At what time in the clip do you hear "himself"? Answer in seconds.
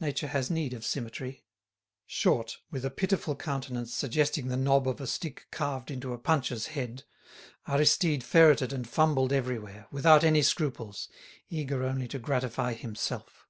12.74-13.46